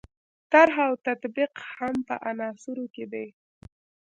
طرح 0.51 0.75
او 0.87 0.93
تطبیق 1.07 1.51
هم 1.75 1.95
په 2.07 2.15
عناصرو 2.29 2.85
کې 2.95 3.05
دي. 3.11 3.27